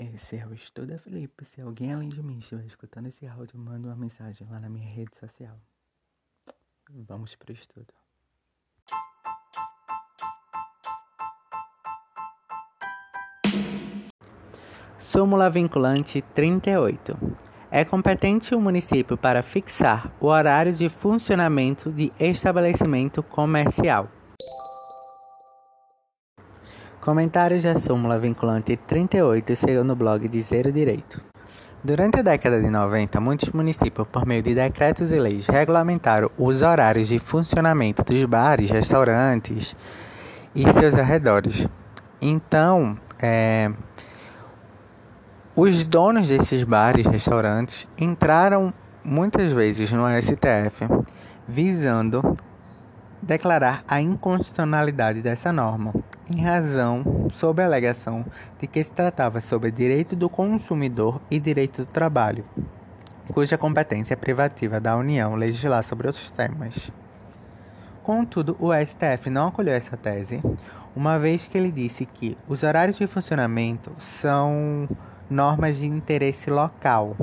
Esse 0.00 0.36
é 0.36 0.46
o 0.46 0.54
Estuda 0.54 0.98
Felipe. 0.98 1.44
Se 1.44 1.60
alguém 1.60 1.92
além 1.92 2.08
de 2.08 2.22
mim 2.22 2.38
estiver 2.38 2.64
escutando 2.64 3.08
esse 3.08 3.26
áudio, 3.26 3.58
manda 3.58 3.88
uma 3.88 3.96
mensagem 3.96 4.48
lá 4.48 4.58
na 4.58 4.70
minha 4.70 4.88
rede 4.88 5.14
social. 5.20 5.60
Vamos 6.88 7.34
pro 7.34 7.52
estudo. 7.52 7.92
Súmula 14.98 15.50
vinculante 15.50 16.22
38. 16.34 17.18
É 17.70 17.84
competente 17.84 18.54
o 18.54 18.60
município 18.60 19.18
para 19.18 19.42
fixar 19.42 20.10
o 20.18 20.28
horário 20.28 20.72
de 20.72 20.88
funcionamento 20.88 21.92
de 21.92 22.10
estabelecimento 22.18 23.22
comercial. 23.22 24.08
Comentários 27.00 27.62
da 27.62 27.76
súmula 27.76 28.18
vinculante 28.18 28.76
38 28.76 29.56
segundo 29.56 29.94
o 29.94 29.96
blog 29.96 30.28
Dizer 30.28 30.70
Direito. 30.70 31.18
Durante 31.82 32.20
a 32.20 32.22
década 32.22 32.60
de 32.60 32.68
90, 32.68 33.18
muitos 33.22 33.48
municípios, 33.52 34.06
por 34.08 34.26
meio 34.26 34.42
de 34.42 34.54
decretos 34.54 35.10
e 35.10 35.18
leis, 35.18 35.46
regulamentaram 35.46 36.30
os 36.36 36.60
horários 36.60 37.08
de 37.08 37.18
funcionamento 37.18 38.04
dos 38.04 38.22
bares, 38.26 38.70
restaurantes 38.70 39.74
e 40.54 40.62
seus 40.62 40.94
arredores. 40.94 41.66
Então, 42.20 42.98
é, 43.18 43.72
os 45.56 45.82
donos 45.86 46.28
desses 46.28 46.62
bares, 46.64 47.06
restaurantes, 47.06 47.88
entraram 47.96 48.74
muitas 49.02 49.52
vezes 49.52 49.90
no 49.90 50.04
STF 50.20 50.86
visando 51.48 52.36
declarar 53.22 53.84
a 53.86 54.00
inconstitucionalidade 54.00 55.20
dessa 55.20 55.52
norma, 55.52 55.92
em 56.34 56.40
razão, 56.42 57.28
sob 57.32 57.62
a 57.62 57.66
alegação 57.66 58.24
de 58.58 58.66
que 58.66 58.82
se 58.82 58.90
tratava 58.90 59.40
sobre 59.40 59.70
direito 59.70 60.16
do 60.16 60.28
consumidor 60.28 61.20
e 61.30 61.38
direito 61.38 61.84
do 61.84 61.86
trabalho, 61.86 62.44
cuja 63.32 63.58
competência 63.58 64.14
é 64.14 64.16
privativa 64.16 64.80
da 64.80 64.96
União 64.96 65.34
legislar 65.34 65.82
sobre 65.84 66.06
outros 66.06 66.30
temas. 66.30 66.90
Contudo, 68.02 68.56
o 68.58 68.72
STF 68.72 69.28
não 69.28 69.48
acolheu 69.48 69.74
essa 69.74 69.96
tese, 69.96 70.42
uma 70.96 71.18
vez 71.18 71.46
que 71.46 71.56
ele 71.56 71.70
disse 71.70 72.06
que 72.06 72.36
os 72.48 72.62
horários 72.62 72.96
de 72.96 73.06
funcionamento 73.06 73.92
são 73.98 74.88
normas 75.28 75.76
de 75.76 75.86
interesse 75.86 76.50
local, 76.50 77.16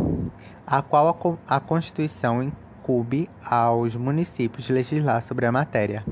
a 0.65 0.81
qual 0.81 1.37
a 1.47 1.59
Constituição 1.59 2.51
incube 2.87 3.29
aos 3.43 3.97
municípios 3.97 4.69
legislar 4.69 5.21
sobre 5.21 5.45
a 5.45 5.51
matéria, 5.51 6.05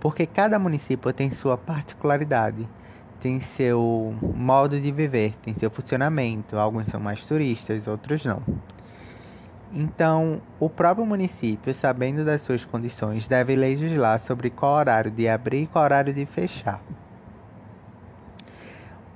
porque 0.00 0.26
cada 0.26 0.58
município 0.58 1.12
tem 1.12 1.30
sua 1.30 1.58
particularidade, 1.58 2.66
tem 3.20 3.38
seu 3.40 4.14
modo 4.22 4.80
de 4.80 4.90
viver, 4.90 5.34
tem 5.42 5.52
seu 5.52 5.70
funcionamento, 5.70 6.58
alguns 6.58 6.86
são 6.86 6.98
mais 6.98 7.26
turistas, 7.26 7.86
outros 7.86 8.24
não. 8.24 8.42
Então, 9.72 10.40
o 10.58 10.70
próprio 10.70 11.04
município, 11.04 11.74
sabendo 11.74 12.24
das 12.24 12.40
suas 12.42 12.64
condições, 12.64 13.28
deve 13.28 13.54
legislar 13.54 14.20
sobre 14.20 14.48
qual 14.48 14.76
horário 14.76 15.10
de 15.10 15.28
abrir 15.28 15.64
e 15.64 15.66
qual 15.66 15.84
horário 15.84 16.14
de 16.14 16.24
fechar. 16.24 16.80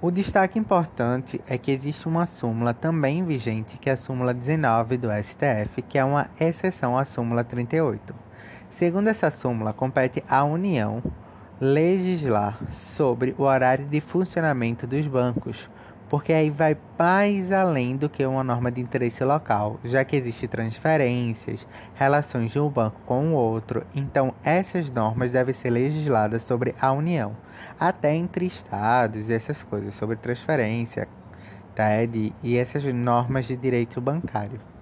O 0.07 0.11
destaque 0.11 0.59
importante 0.59 1.41
é 1.49 1.57
que 1.57 1.71
existe 1.71 2.07
uma 2.07 2.27
súmula 2.27 2.75
também 2.75 3.25
vigente, 3.25 3.79
que 3.79 3.89
é 3.89 3.95
a 3.95 3.97
súmula 3.97 4.35
19 4.35 4.99
do 4.99 5.09
STF, 5.11 5.81
que 5.81 5.97
é 5.97 6.05
uma 6.05 6.29
exceção 6.39 6.99
à 6.99 7.07
súmula 7.07 7.43
38. 7.43 8.15
Segundo 8.69 9.09
essa 9.09 9.31
súmula, 9.31 9.73
compete 9.73 10.23
à 10.29 10.45
União 10.45 11.03
legislar 11.59 12.59
sobre 12.71 13.35
o 13.39 13.45
horário 13.45 13.87
de 13.87 13.99
funcionamento 14.03 14.87
dos 14.87 15.07
bancos, 15.07 15.71
porque 16.09 16.33
aí 16.33 16.51
vai 16.51 16.77
mais 16.99 17.51
além 17.51 17.97
do 17.97 18.09
que 18.09 18.25
uma 18.25 18.45
norma 18.45 18.71
de 18.71 18.81
interesse 18.81 19.25
local, 19.25 19.79
já 19.85 20.05
que 20.05 20.17
existem 20.17 20.49
transferências, 20.49 21.67
relações 21.95 22.53
de 22.53 22.61
um 22.61 22.69
banco 22.69 23.01
com 23.07 23.29
o 23.29 23.35
outro, 23.35 23.85
então 23.95 24.35
essas 24.45 24.91
normas 24.91 25.33
devem 25.33 25.55
ser 25.55 25.71
legisladas 25.71 26.43
sobre 26.43 26.75
a 26.81 26.93
União, 26.93 27.37
até 27.79 28.15
entre 28.15 28.47
estados 28.47 29.29
e 29.29 29.35
essas 29.35 29.63
coisas, 29.63 29.95
sobre 29.95 30.17
transferência, 30.17 31.09
TED 31.75 32.33
e 32.43 32.57
essas 32.57 32.85
normas 32.85 33.47
de 33.47 33.57
direito 33.57 34.01
bancário. 34.01 34.74